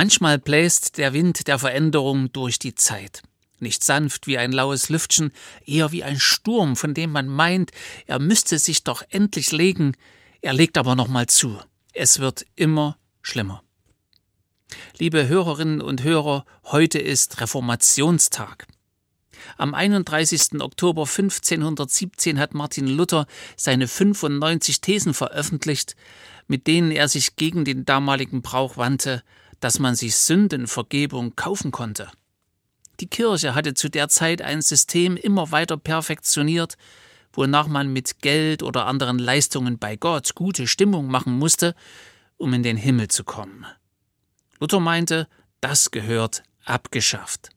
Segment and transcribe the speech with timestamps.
[0.00, 3.22] Manchmal bläst der Wind der Veränderung durch die Zeit.
[3.58, 5.32] Nicht sanft wie ein laues Lüftchen,
[5.66, 7.72] eher wie ein Sturm, von dem man meint,
[8.06, 9.96] er müsste sich doch endlich legen,
[10.40, 11.58] er legt aber nochmal zu.
[11.94, 13.64] Es wird immer schlimmer.
[14.98, 18.68] Liebe Hörerinnen und Hörer, heute ist Reformationstag.
[19.56, 20.60] Am 31.
[20.60, 23.26] Oktober 1517 hat Martin Luther
[23.56, 25.96] seine 95 Thesen veröffentlicht,
[26.46, 29.24] mit denen er sich gegen den damaligen Brauch wandte,
[29.60, 32.10] dass man sich Sündenvergebung kaufen konnte.
[33.00, 36.76] Die Kirche hatte zu der Zeit ein System immer weiter perfektioniert,
[37.32, 41.74] wonach man mit Geld oder anderen Leistungen bei Gott gute Stimmung machen musste,
[42.36, 43.66] um in den Himmel zu kommen.
[44.58, 45.28] Luther meinte,
[45.60, 47.50] das gehört abgeschafft.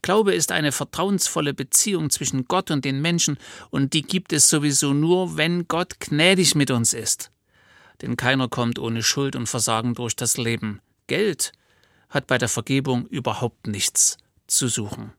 [0.00, 3.38] Glaube ist eine vertrauensvolle Beziehung zwischen Gott und den Menschen,
[3.70, 7.30] und die gibt es sowieso nur, wenn Gott gnädig mit uns ist.
[8.00, 10.80] Denn keiner kommt ohne Schuld und Versagen durch das Leben.
[11.06, 11.52] Geld
[12.08, 14.16] hat bei der Vergebung überhaupt nichts
[14.46, 15.12] zu suchen.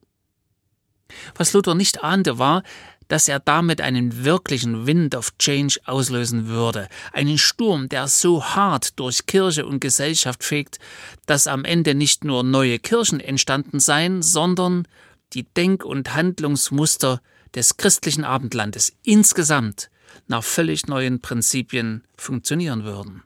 [1.36, 2.64] Was Luther nicht ahnte, war,
[3.08, 9.00] dass er damit einen wirklichen Wind of Change auslösen würde, einen Sturm, der so hart
[9.00, 10.80] durch Kirche und Gesellschaft fegt,
[11.26, 14.88] dass am Ende nicht nur neue Kirchen entstanden seien, sondern
[15.33, 17.22] die Denk- und Handlungsmuster
[17.56, 19.89] des christlichen Abendlandes insgesamt
[20.28, 23.23] nach völlig neuen Prinzipien funktionieren würden.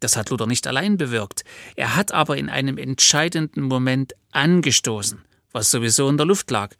[0.00, 1.44] Das hat Luther nicht allein bewirkt,
[1.74, 6.74] er hat aber in einem entscheidenden Moment angestoßen, was sowieso in der Luft lag,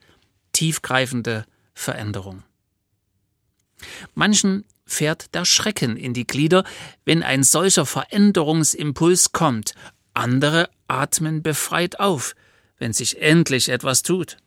[0.52, 2.42] tiefgreifende Veränderung.
[4.14, 6.64] Manchen fährt der Schrecken in die Glieder,
[7.04, 9.74] wenn ein solcher Veränderungsimpuls kommt,
[10.14, 12.34] andere atmen befreit auf,
[12.78, 14.38] wenn sich endlich etwas tut.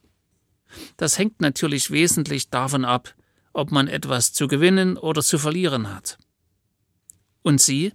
[0.97, 3.13] Das hängt natürlich wesentlich davon ab,
[3.53, 6.17] ob man etwas zu gewinnen oder zu verlieren hat.
[7.41, 7.93] Und Sie?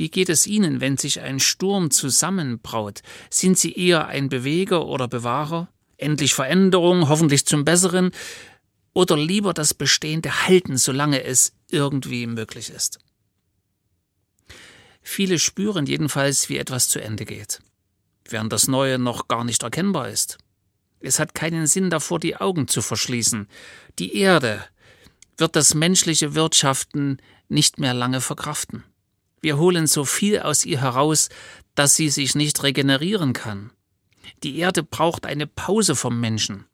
[0.00, 3.02] Wie geht es Ihnen, wenn sich ein Sturm zusammenbraut?
[3.28, 5.68] Sind Sie eher ein Beweger oder Bewahrer?
[5.98, 8.10] Endlich Veränderung, hoffentlich zum Besseren?
[8.94, 12.98] Oder lieber das Bestehende halten, solange es irgendwie möglich ist?
[15.02, 17.60] Viele spüren jedenfalls, wie etwas zu Ende geht,
[18.26, 20.38] während das Neue noch gar nicht erkennbar ist.
[21.00, 23.48] Es hat keinen Sinn davor, die Augen zu verschließen.
[23.98, 24.64] Die Erde
[25.36, 27.18] wird das menschliche Wirtschaften
[27.50, 28.84] nicht mehr lange verkraften.
[29.40, 31.28] Wir holen so viel aus ihr heraus,
[31.74, 33.70] dass sie sich nicht regenerieren kann.
[34.42, 36.66] Die Erde braucht eine Pause vom Menschen.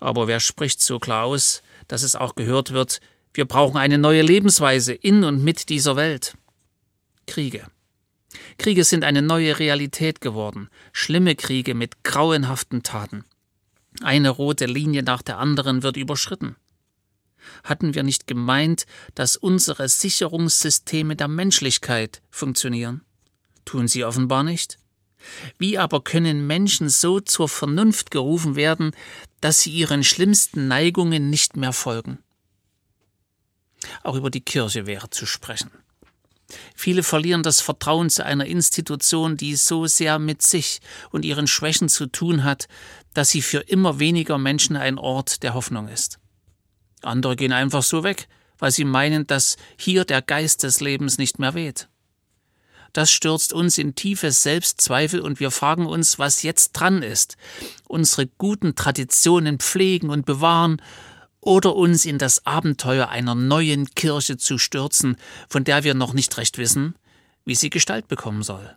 [0.00, 3.00] Aber wer spricht so klar aus, dass es auch gehört wird,
[3.32, 6.36] wir brauchen eine neue Lebensweise in und mit dieser Welt.
[7.26, 7.66] Kriege.
[8.58, 13.24] Kriege sind eine neue Realität geworden, schlimme Kriege mit grauenhaften Taten.
[14.02, 16.56] Eine rote Linie nach der anderen wird überschritten.
[17.62, 23.02] Hatten wir nicht gemeint, dass unsere Sicherungssysteme der Menschlichkeit funktionieren?
[23.64, 24.78] Tun sie offenbar nicht.
[25.58, 28.92] Wie aber können Menschen so zur Vernunft gerufen werden,
[29.40, 32.18] dass sie ihren schlimmsten Neigungen nicht mehr folgen?
[34.02, 35.70] Auch über die Kirche wäre zu sprechen.
[36.74, 40.80] Viele verlieren das Vertrauen zu einer Institution, die so sehr mit sich
[41.10, 42.68] und ihren Schwächen zu tun hat,
[43.14, 46.18] dass sie für immer weniger Menschen ein Ort der Hoffnung ist.
[47.04, 48.28] Andere gehen einfach so weg,
[48.58, 51.88] weil sie meinen, dass hier der Geist des Lebens nicht mehr weht.
[52.92, 57.36] Das stürzt uns in tiefe Selbstzweifel und wir fragen uns, was jetzt dran ist.
[57.88, 60.80] Unsere guten Traditionen pflegen und bewahren
[61.40, 65.16] oder uns in das Abenteuer einer neuen Kirche zu stürzen,
[65.48, 66.94] von der wir noch nicht recht wissen,
[67.44, 68.76] wie sie Gestalt bekommen soll.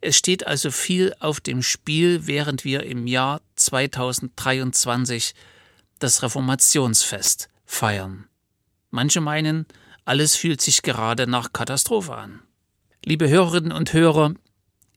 [0.00, 5.34] Es steht also viel auf dem Spiel, während wir im Jahr 2023
[6.00, 8.28] das Reformationsfest feiern.
[8.90, 9.66] Manche meinen,
[10.04, 12.42] alles fühlt sich gerade nach Katastrophe an.
[13.04, 14.34] Liebe Hörerinnen und Hörer,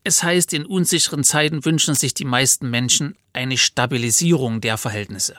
[0.03, 5.37] es heißt, in unsicheren Zeiten wünschen sich die meisten Menschen eine Stabilisierung der Verhältnisse.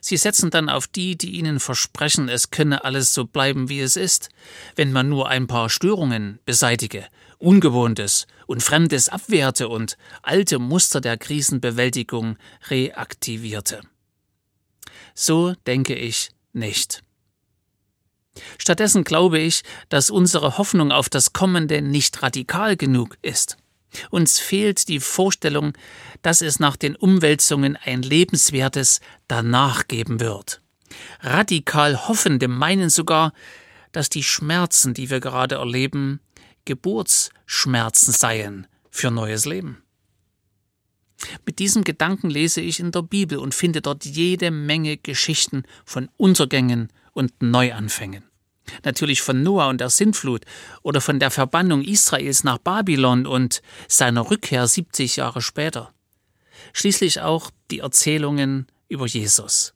[0.00, 3.96] Sie setzen dann auf die, die ihnen versprechen, es könne alles so bleiben, wie es
[3.96, 4.30] ist,
[4.74, 7.06] wenn man nur ein paar Störungen beseitige,
[7.38, 12.36] Ungewohntes und Fremdes abwehrte und alte Muster der Krisenbewältigung
[12.68, 13.82] reaktivierte.
[15.14, 17.02] So denke ich nicht.
[18.58, 23.56] Stattdessen glaube ich, dass unsere Hoffnung auf das Kommende nicht radikal genug ist.
[24.10, 25.74] Uns fehlt die Vorstellung,
[26.22, 30.62] dass es nach den Umwälzungen ein lebenswertes Danach geben wird.
[31.20, 33.32] Radikal Hoffende meinen sogar,
[33.92, 36.20] dass die Schmerzen, die wir gerade erleben,
[36.64, 39.81] Geburtsschmerzen seien für neues Leben.
[41.46, 46.08] Mit diesem Gedanken lese ich in der Bibel und finde dort jede Menge Geschichten von
[46.16, 48.24] Untergängen und Neuanfängen.
[48.84, 50.44] Natürlich von Noah und der Sintflut
[50.82, 55.92] oder von der Verbannung Israels nach Babylon und seiner Rückkehr 70 Jahre später.
[56.72, 59.74] Schließlich auch die Erzählungen über Jesus.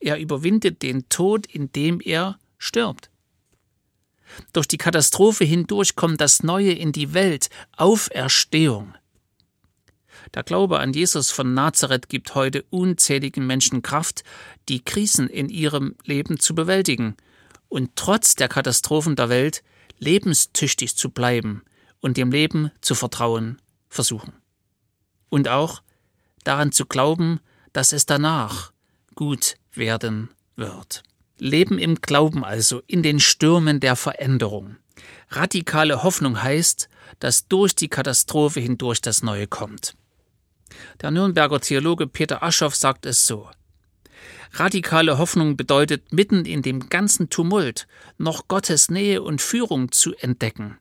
[0.00, 3.10] Er überwindet den Tod, indem er stirbt.
[4.52, 8.94] Durch die Katastrophe hindurch kommt das Neue in die Welt, Auferstehung.
[10.32, 14.24] Der Glaube an Jesus von Nazareth gibt heute unzähligen Menschen Kraft,
[14.68, 17.16] die Krisen in ihrem Leben zu bewältigen
[17.68, 19.62] und trotz der Katastrophen der Welt
[19.98, 21.62] lebenstüchtig zu bleiben
[22.00, 24.32] und dem Leben zu vertrauen versuchen.
[25.28, 25.82] Und auch
[26.44, 27.40] daran zu glauben,
[27.72, 28.72] dass es danach
[29.14, 31.02] gut werden wird.
[31.38, 34.76] Leben im Glauben also, in den Stürmen der Veränderung.
[35.30, 36.88] Radikale Hoffnung heißt,
[37.18, 39.96] dass durch die Katastrophe hindurch das Neue kommt.
[41.00, 43.48] Der Nürnberger Theologe Peter Aschoff sagt es so.
[44.52, 47.88] Radikale Hoffnung bedeutet, mitten in dem ganzen Tumult
[48.18, 50.78] noch Gottes Nähe und Führung zu entdecken.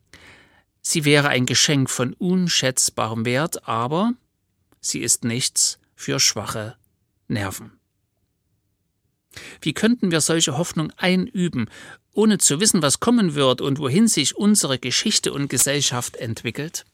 [0.82, 4.14] Sie wäre ein Geschenk von unschätzbarem Wert, aber
[4.80, 6.76] sie ist nichts für schwache
[7.28, 7.72] Nerven.
[9.62, 11.70] Wie könnten wir solche Hoffnung einüben,
[12.12, 16.86] ohne zu wissen, was kommen wird und wohin sich unsere Geschichte und Gesellschaft entwickelt?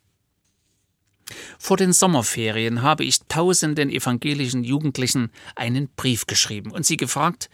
[1.58, 7.50] Vor den Sommerferien habe ich tausenden evangelischen Jugendlichen einen Brief geschrieben und sie gefragt,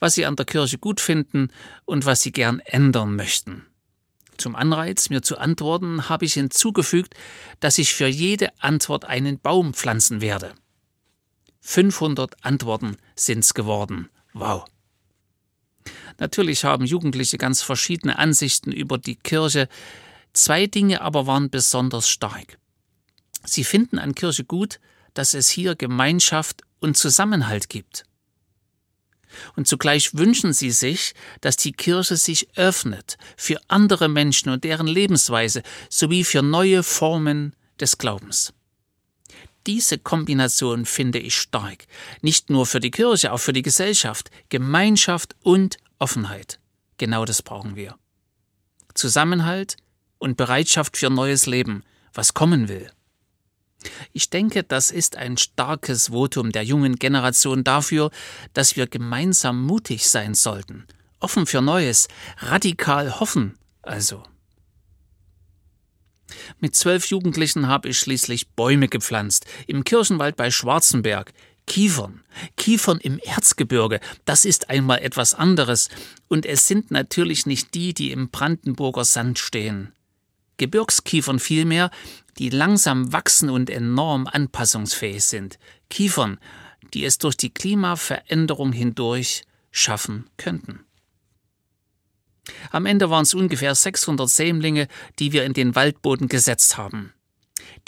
[0.00, 1.48] was sie an der Kirche gut finden
[1.84, 3.66] und was sie gern ändern möchten.
[4.36, 7.14] Zum Anreiz, mir zu antworten, habe ich hinzugefügt,
[7.60, 10.54] dass ich für jede Antwort einen Baum pflanzen werde.
[11.60, 14.08] 500 Antworten sind's geworden.
[14.32, 14.64] Wow.
[16.18, 19.68] Natürlich haben Jugendliche ganz verschiedene Ansichten über die Kirche,
[20.32, 22.58] zwei Dinge aber waren besonders stark.
[23.44, 24.80] Sie finden an Kirche gut,
[25.14, 28.04] dass es hier Gemeinschaft und Zusammenhalt gibt.
[29.56, 34.86] Und zugleich wünschen sie sich, dass die Kirche sich öffnet für andere Menschen und deren
[34.86, 38.52] Lebensweise sowie für neue Formen des Glaubens.
[39.66, 41.86] Diese Kombination finde ich stark.
[42.20, 44.30] Nicht nur für die Kirche, auch für die Gesellschaft.
[44.48, 46.58] Gemeinschaft und Offenheit.
[46.98, 47.96] Genau das brauchen wir.
[48.94, 49.76] Zusammenhalt
[50.18, 52.90] und Bereitschaft für neues Leben, was kommen will.
[54.12, 58.10] Ich denke, das ist ein starkes Votum der jungen Generation dafür,
[58.54, 60.86] dass wir gemeinsam mutig sein sollten,
[61.20, 62.08] offen für Neues,
[62.38, 64.22] radikal hoffen also.
[66.60, 71.32] Mit zwölf Jugendlichen habe ich schließlich Bäume gepflanzt, im Kirchenwald bei Schwarzenberg,
[71.66, 72.22] Kiefern,
[72.56, 75.90] Kiefern im Erzgebirge, das ist einmal etwas anderes,
[76.28, 79.92] und es sind natürlich nicht die, die im Brandenburger Sand stehen.
[80.56, 81.90] Gebirgskiefern vielmehr,
[82.38, 85.58] die langsam wachsen und enorm anpassungsfähig sind.
[85.90, 86.38] Kiefern,
[86.94, 90.84] die es durch die Klimaveränderung hindurch schaffen könnten.
[92.70, 94.88] Am Ende waren es ungefähr 600 Sämlinge,
[95.18, 97.12] die wir in den Waldboden gesetzt haben.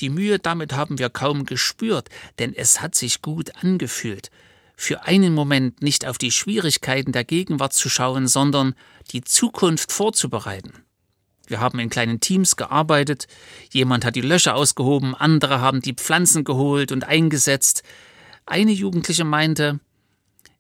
[0.01, 2.09] Die Mühe damit haben wir kaum gespürt,
[2.39, 4.31] denn es hat sich gut angefühlt,
[4.77, 8.75] für einen Moment nicht auf die Schwierigkeiten der Gegenwart zu schauen, sondern
[9.11, 10.84] die Zukunft vorzubereiten.
[11.47, 13.27] Wir haben in kleinen Teams gearbeitet,
[13.71, 17.83] jemand hat die Löcher ausgehoben, andere haben die Pflanzen geholt und eingesetzt.
[18.47, 19.81] Eine Jugendliche meinte,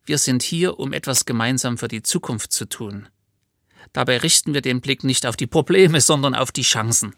[0.04, 3.08] wir sind hier, um etwas gemeinsam für die Zukunft zu tun.
[3.92, 7.14] Dabei richten wir den Blick nicht auf die Probleme, sondern auf die Chancen.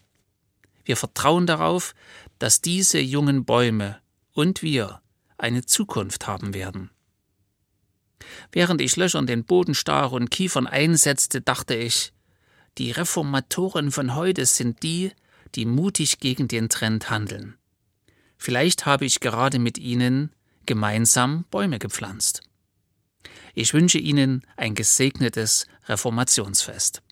[0.85, 1.95] Wir vertrauen darauf,
[2.39, 3.99] dass diese jungen Bäume
[4.33, 5.01] und wir
[5.39, 6.91] eine Zukunft haben werden.
[8.53, 12.13] Während ich Löchern den Boden stach und Kiefern einsetzte, dachte ich,
[12.79, 15.13] die Reformatoren von heute sind die,
[15.55, 17.57] die mutig gegen den Trend handeln.
[18.37, 20.33] Vielleicht habe ich gerade mit ihnen
[20.67, 22.43] gemeinsam Bäume gepflanzt.
[23.55, 27.03] Ich wünsche Ihnen ein gesegnetes Reformationsfest.